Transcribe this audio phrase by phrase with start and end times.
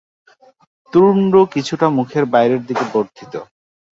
[0.93, 3.33] তুণ্ড কিছুটা মুখের বাইরের দিকে বর্ধিত।